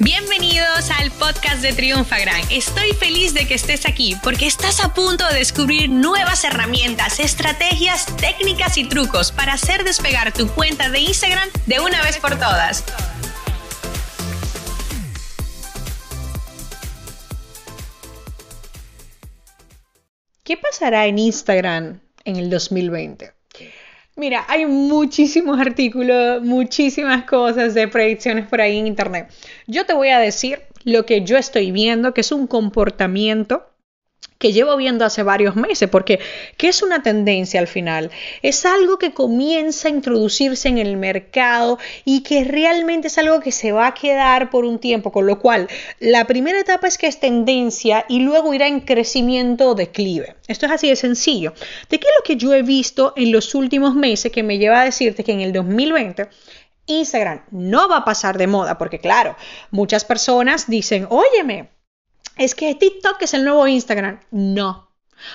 Bienvenidos 0.00 0.90
al 0.98 1.12
podcast 1.12 1.62
de 1.62 1.72
Triunfagram. 1.72 2.40
Estoy 2.50 2.94
feliz 2.94 3.32
de 3.32 3.46
que 3.46 3.54
estés 3.54 3.86
aquí 3.86 4.16
porque 4.24 4.44
estás 4.44 4.84
a 4.84 4.92
punto 4.92 5.24
de 5.28 5.38
descubrir 5.38 5.88
nuevas 5.88 6.42
herramientas, 6.42 7.20
estrategias, 7.20 8.06
técnicas 8.16 8.76
y 8.76 8.88
trucos 8.88 9.30
para 9.30 9.52
hacer 9.52 9.84
despegar 9.84 10.32
tu 10.32 10.48
cuenta 10.48 10.90
de 10.90 10.98
Instagram 10.98 11.48
de 11.66 11.78
una 11.78 12.02
vez 12.02 12.18
por 12.18 12.32
todas. 12.32 12.82
¿Qué 20.42 20.56
pasará 20.56 21.06
en 21.06 21.20
Instagram 21.20 22.00
en 22.24 22.34
el 22.34 22.50
2020? 22.50 23.32
Mira, 24.16 24.44
hay 24.48 24.66
muchísimos 24.66 25.58
artículos, 25.58 26.40
muchísimas 26.42 27.24
cosas 27.24 27.74
de 27.74 27.88
predicciones 27.88 28.46
por 28.46 28.60
ahí 28.60 28.78
en 28.78 28.86
Internet. 28.86 29.28
Yo 29.66 29.86
te 29.86 29.92
voy 29.92 30.10
a 30.10 30.20
decir 30.20 30.60
lo 30.84 31.04
que 31.04 31.24
yo 31.24 31.36
estoy 31.36 31.72
viendo, 31.72 32.14
que 32.14 32.20
es 32.20 32.30
un 32.30 32.46
comportamiento 32.46 33.66
que 34.44 34.52
llevo 34.52 34.76
viendo 34.76 35.06
hace 35.06 35.22
varios 35.22 35.56
meses, 35.56 35.88
porque 35.88 36.20
¿qué 36.58 36.68
es 36.68 36.82
una 36.82 37.02
tendencia 37.02 37.58
al 37.60 37.66
final? 37.66 38.10
Es 38.42 38.66
algo 38.66 38.98
que 38.98 39.14
comienza 39.14 39.88
a 39.88 39.90
introducirse 39.90 40.68
en 40.68 40.76
el 40.76 40.98
mercado 40.98 41.78
y 42.04 42.22
que 42.24 42.44
realmente 42.44 43.08
es 43.08 43.16
algo 43.16 43.40
que 43.40 43.50
se 43.50 43.72
va 43.72 43.86
a 43.86 43.94
quedar 43.94 44.50
por 44.50 44.66
un 44.66 44.80
tiempo, 44.80 45.12
con 45.12 45.26
lo 45.26 45.38
cual 45.38 45.66
la 45.98 46.26
primera 46.26 46.60
etapa 46.60 46.86
es 46.88 46.98
que 46.98 47.06
es 47.06 47.20
tendencia 47.20 48.04
y 48.06 48.20
luego 48.20 48.52
irá 48.52 48.68
en 48.68 48.80
crecimiento 48.80 49.70
o 49.70 49.74
declive. 49.74 50.36
Esto 50.46 50.66
es 50.66 50.72
así 50.72 50.90
de 50.90 50.96
sencillo. 50.96 51.54
¿De 51.88 51.98
qué 51.98 52.06
es 52.06 52.12
lo 52.18 52.22
que 52.22 52.36
yo 52.36 52.52
he 52.52 52.60
visto 52.60 53.14
en 53.16 53.32
los 53.32 53.54
últimos 53.54 53.94
meses 53.94 54.30
que 54.30 54.42
me 54.42 54.58
lleva 54.58 54.82
a 54.82 54.84
decirte 54.84 55.24
que 55.24 55.32
en 55.32 55.40
el 55.40 55.54
2020 55.54 56.28
Instagram 56.86 57.44
no 57.50 57.88
va 57.88 57.98
a 57.98 58.04
pasar 58.04 58.36
de 58.36 58.46
moda, 58.46 58.76
porque 58.76 58.98
claro, 58.98 59.36
muchas 59.70 60.04
personas 60.04 60.66
dicen, 60.68 61.06
óyeme, 61.08 61.70
es 62.36 62.54
que 62.54 62.74
TikTok 62.74 63.22
es 63.22 63.34
el 63.34 63.44
nuevo 63.44 63.66
Instagram. 63.66 64.20
No. 64.30 64.90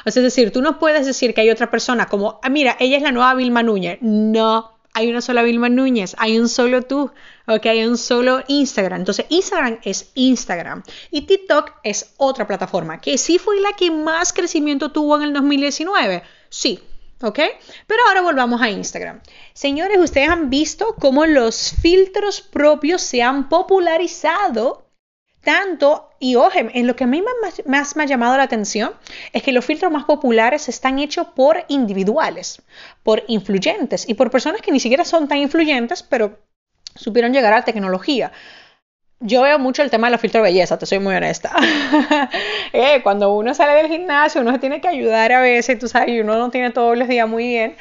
es 0.06 0.16
decir, 0.16 0.52
tú 0.52 0.62
no 0.62 0.80
puedes 0.80 1.06
decir 1.06 1.34
que 1.34 1.42
hay 1.42 1.50
otra 1.50 1.72
persona 1.72 2.08
como, 2.08 2.40
ah, 2.44 2.50
mira, 2.50 2.76
ella 2.80 2.98
es 2.98 3.04
la 3.04 3.12
nueva 3.12 3.34
Vilma 3.36 3.64
Núñez. 3.64 4.00
No, 4.02 4.80
hay 4.94 5.10
una 5.10 5.22
sola 5.22 5.44
Vilma 5.44 5.70
Núñez, 5.70 6.16
hay 6.18 6.40
un 6.40 6.50
solo 6.50 6.82
tú, 6.82 7.12
ok, 7.48 7.66
hay 7.68 7.86
un 7.86 7.98
solo 7.98 8.44
Instagram. 8.48 9.02
Entonces, 9.02 9.26
Instagram 9.30 9.80
es 9.84 10.12
Instagram 10.16 10.84
y 11.12 11.22
TikTok 11.22 11.74
es 11.84 12.14
otra 12.18 12.48
plataforma 12.48 13.00
que 13.00 13.18
sí 13.18 13.38
fue 13.38 13.60
la 13.62 13.74
que 13.74 13.92
más 13.92 14.34
crecimiento 14.34 14.92
tuvo 14.92 15.18
en 15.18 15.24
el 15.24 15.34
2019. 15.34 16.24
Sí, 16.50 16.80
¿ok? 17.22 17.40
Pero 17.88 18.02
ahora 18.08 18.22
volvamos 18.22 18.62
a 18.62 18.70
Instagram. 18.70 19.22
Señores, 19.54 20.00
ustedes 20.00 20.30
han 20.30 20.50
visto 20.50 20.96
cómo 21.00 21.26
los 21.26 21.76
filtros 21.82 22.42
propios 22.42 23.02
se 23.02 23.22
han 23.22 23.50
popularizado 23.50 24.89
tanto, 25.42 26.10
y 26.20 26.36
ojo, 26.36 26.52
en 26.56 26.88
lo 26.88 26.96
que 26.96 27.06
a 27.06 27.08
mí 27.08 27.24
más, 27.66 27.96
me 27.96 28.04
ha 28.04 28.06
llamado 28.06 28.38
la 28.38 28.44
atención 28.44 28.94
es 29.32 29.42
que 29.44 29.52
los 29.52 29.66
filtros 29.66 29.92
más 29.92 30.06
populares 30.06 30.68
están 30.70 31.00
hechos 31.00 31.28
por 31.36 31.64
individuales, 31.70 32.62
por 33.04 33.24
influyentes 33.28 34.08
y 34.08 34.16
por 34.16 34.32
personas 34.32 34.62
que 34.62 34.72
ni 34.72 34.80
siquiera 34.80 35.06
son 35.06 35.28
tan 35.28 35.38
influyentes, 35.38 36.04
pero 36.04 36.40
supieron 36.96 37.34
llegar 37.34 37.54
a 37.54 37.58
la 37.58 37.66
tecnología. 37.66 38.32
Yo 39.22 39.42
veo 39.42 39.60
mucho 39.60 39.82
el 39.82 39.90
tema 39.90 40.08
de 40.08 40.12
los 40.12 40.22
filtros 40.22 40.42
de 40.44 40.50
belleza, 40.50 40.80
te 40.80 40.86
soy 40.86 41.00
muy 41.00 41.16
honesta. 41.16 41.52
Eh, 42.72 43.02
cuando 43.02 43.34
uno 43.36 43.56
sale 43.56 43.74
del 43.74 43.88
gimnasio, 43.88 44.42
uno 44.42 44.52
se 44.52 44.60
tiene 44.60 44.80
que 44.80 44.88
ayudar 44.88 45.32
a 45.32 45.42
veces, 45.42 45.80
tú 45.80 45.88
sabes, 45.88 46.10
y 46.10 46.20
uno 46.20 46.38
no 46.38 46.52
tiene 46.52 46.70
todos 46.70 46.96
los 46.96 47.08
días 47.08 47.28
muy 47.28 47.48
bien. 47.48 47.76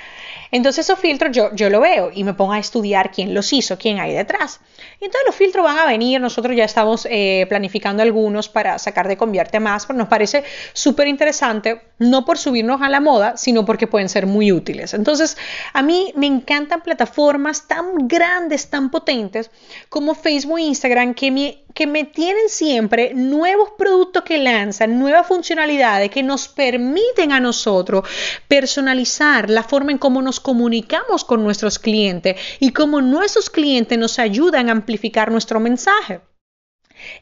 Entonces 0.51 0.87
esos 0.87 0.99
filtros 0.99 1.31
yo, 1.37 1.55
yo 1.55 1.69
lo 1.69 1.81
veo 1.81 2.11
y 2.15 2.25
me 2.25 2.35
pongo 2.35 2.53
a 2.53 2.59
estudiar 2.59 3.11
quién 3.11 3.35
los 3.35 3.53
hizo, 3.53 3.77
quién 3.77 3.99
hay 4.01 4.15
detrás. 4.15 4.61
Y 5.01 5.05
entonces 5.05 5.27
los 5.27 5.37
filtros 5.37 5.65
van 5.65 5.79
a 5.79 5.87
venir, 5.87 6.21
nosotros 6.21 6.57
ya 6.57 6.65
estamos 6.65 7.07
eh, 7.11 7.47
planificando 7.49 8.03
algunos 8.03 8.49
para 8.49 8.79
sacar 8.79 9.09
de 9.09 9.17
Convierte 9.17 9.61
Más, 9.61 9.87
pero 9.87 9.99
nos 9.99 10.09
parece 10.09 10.45
súper 10.73 11.07
interesante, 11.09 11.83
no 11.99 12.25
por 12.25 12.39
subirnos 12.39 12.81
a 12.81 12.89
la 12.89 13.01
moda, 13.01 13.37
sino 13.37 13.65
porque 13.65 13.87
pueden 13.87 14.09
ser 14.09 14.27
muy 14.27 14.51
útiles. 14.51 14.95
Entonces 14.95 15.37
a 15.73 15.83
mí 15.83 16.13
me 16.17 16.27
encantan 16.27 16.81
plataformas 16.81 17.69
tan 17.69 18.09
grandes, 18.09 18.71
tan 18.71 18.91
potentes 18.91 19.51
como 19.89 20.15
Facebook 20.15 20.59
e 20.59 20.63
Instagram 20.63 21.15
que 21.15 21.28
que 21.75 21.87
me 21.87 22.05
tienen 22.05 22.49
siempre 22.49 23.13
nuevos 23.15 23.71
productos 23.79 24.23
que 24.25 24.39
lanzan, 24.39 24.99
nuevas 24.99 25.27
funcionalidades 25.27 26.11
que 26.11 26.23
nos 26.23 26.49
permiten 26.49 27.33
a 27.33 27.41
nosotros 27.41 28.09
personalizar 28.49 29.49
la 29.49 29.63
forma 29.63 29.93
en 29.93 29.99
cómo 29.99 30.23
nos 30.23 30.41
comunicamos 30.41 31.25
con 31.25 31.45
nuestros 31.45 31.79
clientes 31.79 32.37
y 32.61 32.73
cómo 32.73 33.01
nuestros 33.01 33.51
clientes 33.51 33.99
nos 33.99 34.19
ayudan 34.19 34.69
a 34.69 34.73
amplificar 34.73 35.31
nuestro 35.31 35.61
mensaje. 35.61 36.21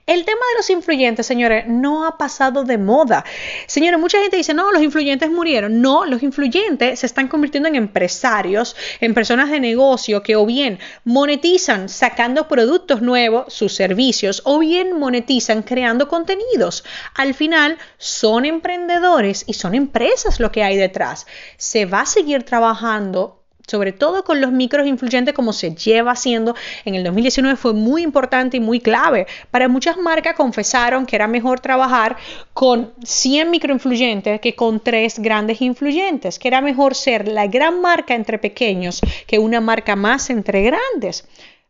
El 0.06 0.24
tema 0.24 0.40
de 0.52 0.58
los 0.58 0.70
influyentes, 0.70 1.26
señores, 1.26 1.66
no 1.66 2.06
ha 2.06 2.16
pasado 2.16 2.64
de 2.64 2.78
moda. 2.78 3.24
Señores, 3.66 3.98
mucha 3.98 4.20
gente 4.20 4.36
dice, 4.36 4.54
no, 4.54 4.70
los 4.70 4.82
influyentes 4.82 5.30
murieron. 5.30 5.80
No, 5.80 6.04
los 6.04 6.22
influyentes 6.22 7.00
se 7.00 7.06
están 7.06 7.28
convirtiendo 7.28 7.68
en 7.68 7.74
empresarios, 7.74 8.76
en 9.00 9.14
personas 9.14 9.50
de 9.50 9.58
negocio 9.58 10.22
que 10.22 10.36
o 10.36 10.46
bien 10.46 10.78
monetizan 11.04 11.88
sacando 11.88 12.46
productos 12.46 13.02
nuevos, 13.02 13.52
sus 13.52 13.74
servicios, 13.74 14.42
o 14.44 14.58
bien 14.58 14.98
monetizan 14.98 15.62
creando 15.62 16.08
contenidos. 16.08 16.84
Al 17.14 17.34
final, 17.34 17.78
son 17.98 18.44
emprendedores 18.44 19.44
y 19.46 19.54
son 19.54 19.74
empresas 19.74 20.40
lo 20.40 20.52
que 20.52 20.62
hay 20.62 20.76
detrás. 20.76 21.26
Se 21.56 21.84
va 21.84 22.02
a 22.02 22.06
seguir 22.06 22.44
trabajando 22.44 23.42
sobre 23.66 23.92
todo 23.92 24.24
con 24.24 24.40
los 24.40 24.52
micros 24.52 24.86
influyentes 24.86 25.34
como 25.34 25.52
se 25.52 25.74
lleva 25.74 26.12
haciendo 26.12 26.54
en 26.84 26.94
el 26.94 27.04
2019 27.04 27.56
fue 27.56 27.72
muy 27.72 28.02
importante 28.02 28.56
y 28.56 28.60
muy 28.60 28.80
clave. 28.80 29.26
Para 29.50 29.68
muchas 29.68 29.96
marcas 29.96 30.34
confesaron 30.34 31.06
que 31.06 31.16
era 31.16 31.26
mejor 31.26 31.60
trabajar 31.60 32.16
con 32.52 32.94
100 33.04 33.50
microinfluyentes 33.50 34.40
que 34.40 34.54
con 34.54 34.80
tres 34.80 35.18
grandes 35.18 35.60
influyentes, 35.60 36.38
que 36.38 36.48
era 36.48 36.60
mejor 36.60 36.94
ser 36.94 37.28
la 37.28 37.46
gran 37.46 37.80
marca 37.80 38.14
entre 38.14 38.38
pequeños 38.38 39.00
que 39.26 39.38
una 39.38 39.60
marca 39.60 39.96
más 39.96 40.30
entre 40.30 40.62
grandes. 40.62 41.28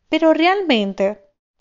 Pero 0.09 0.33
realmente 0.35 1.19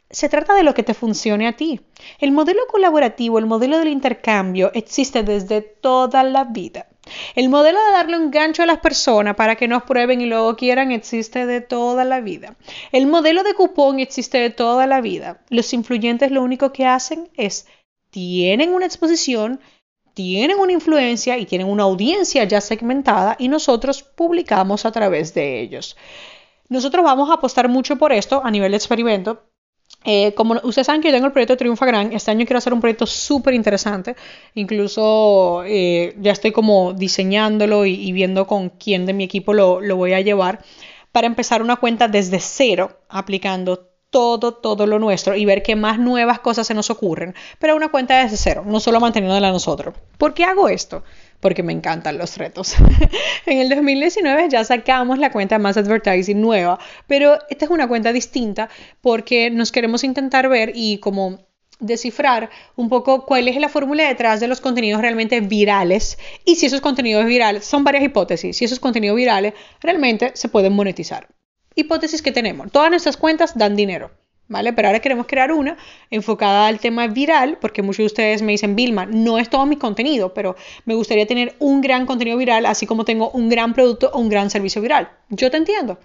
se 0.10 0.30
trata 0.30 0.54
de 0.54 0.64
lo 0.64 0.74
que 0.74 0.84
te 0.84 0.94
funcione 0.94 1.48
a 1.48 1.54
ti. 1.54 1.82
El 2.20 2.32
modelo 2.32 2.62
colaborativo, 2.70 3.40
el 3.40 3.46
modelo 3.46 3.80
del 3.80 3.88
intercambio 3.88 4.72
existe 4.74 5.24
desde 5.24 5.62
toda 5.62 6.24
la 6.24 6.44
vida. 6.46 6.88
El 7.36 7.50
modelo 7.50 7.80
de 7.86 7.92
darle 7.92 8.18
un 8.18 8.32
gancho 8.32 8.64
a 8.64 8.66
las 8.66 8.80
personas 8.80 9.36
para 9.36 9.56
que 9.56 9.68
nos 9.68 9.84
prueben 9.84 10.22
y 10.22 10.26
luego 10.26 10.56
quieran 10.56 10.92
existe 10.92 11.46
de 11.46 11.62
toda 11.62 12.04
la 12.04 12.22
vida. 12.22 12.56
El 12.92 13.08
modelo 13.08 13.44
de 13.44 13.54
cupón 13.54 14.00
existe 14.00 14.38
de 14.38 14.50
toda 14.50 14.88
la 14.88 15.02
vida. 15.02 15.42
Los 15.50 15.74
influyentes 15.74 16.32
lo 16.32 16.42
único 16.44 16.72
que 16.72 16.86
hacen 16.86 17.30
es 17.36 17.68
tienen 18.10 18.74
una 18.74 18.86
exposición, 18.86 19.60
tienen 20.14 20.60
una 20.60 20.72
influencia 20.72 21.38
y 21.38 21.46
tienen 21.46 21.68
una 21.68 21.84
audiencia 21.84 22.44
ya 22.46 22.62
segmentada 22.62 23.36
y 23.38 23.50
nosotros 23.50 24.04
publicamos 24.04 24.86
a 24.86 24.92
través 24.92 25.34
de 25.34 25.62
ellos. 25.62 25.98
Nosotros 26.70 27.04
vamos 27.04 27.30
a 27.30 27.34
apostar 27.34 27.70
mucho 27.70 27.98
por 27.98 28.12
esto 28.12 28.42
a 28.44 28.50
nivel 28.50 28.72
de 28.72 28.78
experimento 28.78 29.44
eh, 30.06 30.34
como 30.36 30.54
ustedes 30.64 30.86
saben 30.86 31.02
que 31.02 31.08
yo 31.08 31.14
tengo 31.14 31.26
el 31.26 31.32
proyecto 31.32 31.58
Triunfa 31.58 31.86
Gran, 31.86 32.14
este 32.14 32.30
año 32.30 32.46
quiero 32.46 32.60
hacer 32.60 32.74
un 32.74 32.80
proyecto 32.80 33.08
súper 33.08 33.56
interesante. 33.56 34.16
Incluso 34.54 35.64
eh, 35.66 36.16
ya 36.20 36.32
estoy 36.32 36.52
como 36.52 36.94
diseñándolo 36.94 37.86
y, 37.86 38.12
viendo 38.12 38.46
con 38.46 38.70
quién 38.70 39.06
de 39.06 39.14
mi 39.14 39.24
equipo 39.24 39.54
lo, 39.54 39.82
lo 39.82 39.96
voy 39.96 40.14
a 40.14 40.22
llevar 40.22 40.64
para 41.12 41.28
empezar 41.28 41.62
una 41.62 41.78
cuenta 41.78 42.08
desde 42.08 42.40
cero, 42.40 43.00
aplicando 43.10 43.90
todo, 44.16 44.54
todo 44.54 44.88
lo 44.88 45.00
nuestro 45.00 45.36
y 45.36 45.44
ver 45.44 45.64
qué 45.64 45.76
más 45.76 46.00
nuevas 46.00 46.40
cosas 46.40 46.68
se 46.68 46.74
nos 46.74 46.90
ocurren, 46.90 47.36
pero 47.60 47.76
una 47.76 47.90
cuenta 47.90 48.22
desde 48.24 48.38
cero, 48.38 48.64
no 48.66 48.80
solo 48.80 49.02
manteniéndola 49.02 49.52
nosotros. 49.52 49.96
¿Por 50.18 50.34
qué 50.34 50.46
hago 50.46 50.70
esto? 50.70 51.04
Porque 51.46 51.62
me 51.62 51.74
encantan 51.74 52.18
los 52.18 52.40
retos. 52.40 52.74
en 53.46 53.60
el 53.60 53.70
2019 53.70 54.50
ya 54.50 54.64
sacamos 54.64 55.20
la 55.20 55.32
cuenta 55.32 55.60
más 55.60 55.78
advertising 55.78 56.42
nueva, 56.42 56.80
pero 57.06 57.38
esta 57.52 57.66
es 57.66 57.70
una 57.70 57.88
cuenta 57.88 58.12
distinta 58.12 58.68
porque 59.00 59.52
nos 59.52 59.72
queremos 59.72 60.04
intentar 60.04 60.50
ver 60.50 60.72
y 60.74 60.98
como 60.98 61.46
descifrar 61.80 62.50
un 62.76 62.90
poco 62.90 63.28
cuál 63.28 63.48
es 63.48 63.58
la 63.58 63.70
fórmula 63.70 64.08
detrás 64.08 64.40
de 64.40 64.48
los 64.48 64.60
contenidos 64.60 65.02
realmente 65.02 65.40
virales 65.40 66.18
y 66.46 66.56
si 66.56 66.66
esos 66.66 66.82
contenidos 66.82 67.28
virales, 67.28 67.64
son 67.64 67.84
varias 67.84 68.04
hipótesis, 68.04 68.58
si 68.58 68.66
esos 68.66 68.80
contenidos 68.80 69.16
virales 69.16 69.54
realmente 69.82 70.32
se 70.34 70.50
pueden 70.50 70.74
monetizar 70.74 71.28
hipótesis 71.76 72.24
que 72.24 72.32
tenemos. 72.32 72.72
Todas 72.72 72.90
nuestras 72.90 73.18
cuentas 73.18 73.56
dan 73.56 73.76
dinero. 73.76 74.10
¿Vale? 74.48 74.74
Pero 74.74 74.90
ahora 74.90 75.00
queremos 75.00 75.26
crear 75.26 75.52
una 75.52 75.76
enfocada 76.12 76.68
al 76.68 76.80
tema 76.80 77.08
viral, 77.08 77.58
porque 77.60 77.82
muchos 77.82 77.98
de 77.98 78.06
ustedes 78.06 78.42
me 78.44 78.52
dicen, 78.52 78.76
Vilma, 78.76 79.08
no 79.08 79.40
es 79.40 79.50
todo 79.50 79.66
mi 79.66 79.76
contenido, 79.76 80.36
pero 80.36 80.56
me 80.86 80.94
gustaría 80.94 81.26
tener 81.26 81.56
un 81.58 81.82
gran 81.82 82.06
contenido 82.06 82.38
viral, 82.38 82.68
así 82.68 82.86
como 82.86 83.06
tengo 83.06 83.32
un 83.32 83.50
gran 83.50 83.74
producto 83.74 84.12
o 84.14 84.20
un 84.20 84.30
gran 84.30 84.52
servicio 84.52 84.84
viral. 84.84 85.10
Yo 85.30 85.50
te 85.50 85.58
entiendo, 85.58 85.98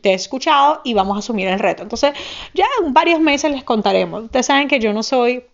te 0.00 0.10
he 0.10 0.14
escuchado 0.14 0.80
y 0.84 0.94
vamos 0.94 1.16
a 1.16 1.18
asumir 1.18 1.48
el 1.48 1.58
reto. 1.58 1.82
Entonces, 1.82 2.12
ya 2.54 2.64
en 2.82 2.94
varios 2.94 3.20
meses 3.20 3.50
les 3.50 3.64
contaremos. 3.64 4.24
Ustedes 4.24 4.46
saben 4.46 4.68
que 4.68 4.80
yo 4.80 4.94
no 4.94 5.02
soy 5.02 5.44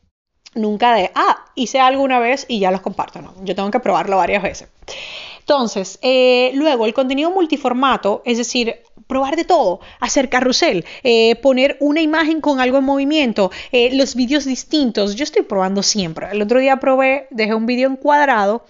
nunca 0.54 0.94
de, 0.94 1.10
ah, 1.14 1.44
hice 1.54 1.80
algo 1.80 2.02
una 2.02 2.18
vez 2.18 2.46
y 2.48 2.60
ya 2.60 2.70
los 2.70 2.80
comparto, 2.80 3.20
no, 3.20 3.34
yo 3.42 3.54
tengo 3.54 3.70
que 3.70 3.80
probarlo 3.80 4.16
varias 4.16 4.42
veces. 4.42 4.68
Entonces, 5.40 5.98
eh, 6.02 6.50
luego 6.54 6.84
el 6.84 6.92
contenido 6.92 7.30
multiformato, 7.30 8.22
es 8.26 8.36
decir, 8.36 8.82
probar 9.08 9.34
de 9.34 9.44
todo, 9.44 9.80
hacer 9.98 10.28
carrusel, 10.28 10.84
eh, 11.02 11.34
poner 11.36 11.76
una 11.80 12.00
imagen 12.00 12.40
con 12.40 12.60
algo 12.60 12.78
en 12.78 12.84
movimiento, 12.84 13.50
eh, 13.72 13.90
los 13.94 14.14
vídeos 14.14 14.44
distintos. 14.44 15.16
Yo 15.16 15.24
estoy 15.24 15.42
probando 15.42 15.82
siempre. 15.82 16.28
El 16.30 16.42
otro 16.42 16.60
día 16.60 16.76
probé, 16.76 17.26
dejé 17.30 17.54
un 17.54 17.66
vídeo 17.66 17.88
en 17.88 17.96
cuadrado, 17.96 18.64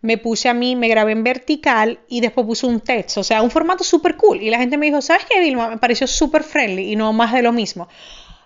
me 0.00 0.16
puse 0.16 0.48
a 0.48 0.54
mí, 0.54 0.76
me 0.76 0.88
grabé 0.88 1.12
en 1.12 1.24
vertical 1.24 1.98
y 2.08 2.20
después 2.20 2.46
puse 2.46 2.66
un 2.66 2.80
texto, 2.80 3.20
o 3.20 3.24
sea, 3.24 3.42
un 3.42 3.50
formato 3.50 3.84
súper 3.84 4.16
cool. 4.16 4.40
Y 4.40 4.48
la 4.48 4.58
gente 4.58 4.78
me 4.78 4.86
dijo, 4.86 5.02
¿sabes 5.02 5.26
qué, 5.28 5.40
Vilma? 5.40 5.68
Me 5.68 5.76
pareció 5.76 6.06
súper 6.06 6.42
friendly 6.42 6.92
y 6.92 6.96
no 6.96 7.12
más 7.12 7.32
de 7.34 7.42
lo 7.42 7.52
mismo. 7.52 7.88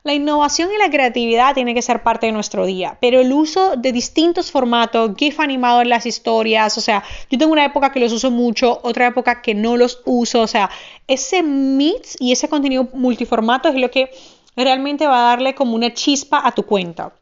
La 0.06 0.12
innovación 0.12 0.70
y 0.70 0.76
la 0.76 0.90
creatividad 0.90 1.54
tiene 1.54 1.72
que 1.72 1.80
ser 1.80 2.02
parte 2.02 2.26
de 2.26 2.32
nuestro 2.32 2.66
día, 2.66 2.98
pero 3.00 3.20
el 3.20 3.32
uso 3.32 3.74
de 3.78 3.90
distintos 3.90 4.50
formatos, 4.50 5.12
GIF 5.16 5.40
animado 5.40 5.80
en 5.80 5.88
las 5.88 6.04
historias, 6.04 6.76
o 6.76 6.82
sea, 6.82 7.02
yo 7.30 7.38
tengo 7.38 7.54
una 7.54 7.64
época 7.64 7.90
que 7.90 8.00
los 8.00 8.12
uso 8.12 8.30
mucho, 8.30 8.80
otra 8.82 9.06
época 9.06 9.40
que 9.40 9.54
no 9.54 9.78
los 9.78 10.02
uso, 10.04 10.42
o 10.42 10.46
sea, 10.46 10.68
ese 11.08 11.42
mix 11.42 12.18
y 12.20 12.32
ese 12.32 12.50
contenido 12.50 12.86
multiformato 12.92 13.70
es 13.70 13.76
lo 13.76 13.90
que 13.90 14.10
realmente 14.54 15.06
va 15.06 15.20
a 15.20 15.28
darle 15.30 15.54
como 15.54 15.74
una 15.74 15.94
chispa 15.94 16.46
a 16.46 16.52
tu 16.52 16.66
cuenta. 16.66 17.14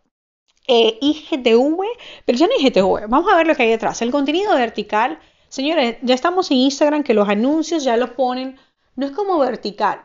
Eh, 0.66 0.98
IGTV, 1.00 1.86
pero 2.24 2.36
ya 2.36 2.48
no 2.48 2.52
IGTV, 2.58 3.08
vamos 3.08 3.32
a 3.32 3.36
ver 3.36 3.46
lo 3.46 3.54
que 3.54 3.62
hay 3.62 3.70
detrás. 3.70 4.02
El 4.02 4.10
contenido 4.10 4.56
vertical, 4.56 5.20
señores, 5.48 5.98
ya 6.02 6.16
estamos 6.16 6.50
en 6.50 6.56
Instagram 6.56 7.04
que 7.04 7.14
los 7.14 7.28
anuncios 7.28 7.84
ya 7.84 7.96
los 7.96 8.10
ponen, 8.10 8.58
no 8.96 9.06
es 9.06 9.12
como 9.12 9.38
vertical, 9.38 10.04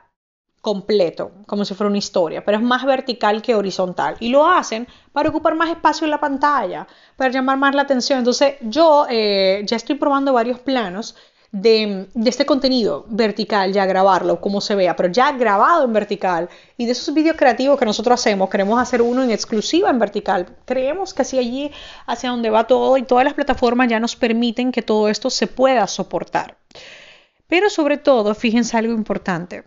completo, 0.68 1.32
como 1.46 1.64
si 1.64 1.74
fuera 1.76 1.88
una 1.88 1.98
historia, 1.98 2.44
pero 2.44 2.58
es 2.58 2.64
más 2.64 2.84
vertical 2.84 3.42
que 3.42 3.56
horizontal. 3.56 4.18
Y 4.20 4.28
lo 4.28 4.46
hacen 4.46 4.86
para 5.14 5.30
ocupar 5.30 5.56
más 5.56 5.70
espacio 5.70 6.04
en 6.04 6.12
la 6.12 6.20
pantalla, 6.20 6.86
para 7.16 7.32
llamar 7.32 7.58
más 7.58 7.74
la 7.74 7.84
atención. 7.84 8.20
Entonces, 8.20 8.56
yo 8.60 9.06
eh, 9.10 9.62
ya 9.66 9.78
estoy 9.78 9.96
probando 9.96 10.34
varios 10.34 10.60
planos 10.60 11.16
de, 11.54 12.10
este 12.26 12.46
contenido 12.46 13.06
vertical, 13.08 13.72
ya 13.72 13.86
grabarlo, 13.86 14.42
como 14.42 14.60
se 14.60 14.76
vea, 14.76 14.94
pero 14.98 15.08
ya 15.10 15.32
grabado 15.32 15.86
en 15.86 15.94
vertical. 15.94 16.50
Y 16.76 16.86
de 16.86 16.92
esos 16.92 17.16
vídeos 17.16 17.38
creativos 17.38 17.80
que 17.80 17.86
nosotros 17.86 18.20
hacemos, 18.20 18.50
queremos 18.50 18.78
hacer 18.78 19.02
uno 19.02 19.24
en 19.24 19.32
exclusiva 19.32 19.90
en 19.90 20.00
vertical. 20.00 20.48
Creemos 20.66 21.14
que 21.14 21.22
así 21.22 21.40
allí, 21.40 21.72
hacia 22.08 22.32
donde 22.32 22.50
va 22.50 22.68
todo 22.68 22.98
y 22.98 23.04
todas 23.04 23.24
las 23.24 23.36
plataformas 23.36 23.88
ya 23.88 24.02
nos 24.02 24.18
permiten 24.18 24.74
que 24.74 24.82
todo 24.82 25.08
esto 25.08 25.30
se 25.30 25.48
pueda 25.48 25.88
soportar. 25.88 26.58
Pero 27.48 27.70
sobre 27.70 27.96
todo, 27.96 28.36
fíjense 28.36 28.76
algo 28.76 28.92
importante 28.92 29.64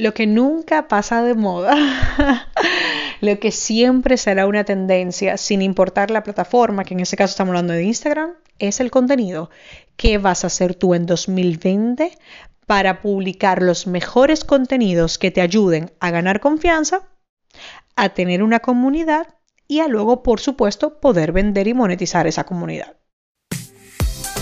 lo 0.00 0.14
que 0.14 0.26
nunca 0.26 0.88
pasa 0.88 1.22
de 1.22 1.34
moda, 1.34 1.74
lo 3.20 3.38
que 3.38 3.52
siempre 3.52 4.16
será 4.16 4.46
una 4.46 4.64
tendencia, 4.64 5.36
sin 5.36 5.62
importar 5.62 6.10
la 6.10 6.22
plataforma, 6.22 6.84
que 6.84 6.94
en 6.94 7.00
este 7.00 7.16
caso 7.16 7.32
estamos 7.32 7.50
hablando 7.50 7.74
de 7.74 7.84
Instagram, 7.84 8.34
es 8.58 8.80
el 8.80 8.90
contenido. 8.90 9.50
¿Qué 9.96 10.18
vas 10.18 10.44
a 10.44 10.46
hacer 10.46 10.74
tú 10.74 10.94
en 10.94 11.06
2020 11.06 12.16
para 12.66 13.02
publicar 13.02 13.62
los 13.62 13.86
mejores 13.86 14.44
contenidos 14.44 15.18
que 15.18 15.30
te 15.30 15.42
ayuden 15.42 15.92
a 16.00 16.10
ganar 16.10 16.40
confianza, 16.40 17.08
a 17.94 18.10
tener 18.10 18.42
una 18.42 18.60
comunidad 18.60 19.34
y 19.68 19.80
a 19.80 19.88
luego, 19.88 20.22
por 20.22 20.40
supuesto, 20.40 21.00
poder 21.00 21.32
vender 21.32 21.68
y 21.68 21.74
monetizar 21.74 22.26
esa 22.26 22.44
comunidad? 22.44 22.99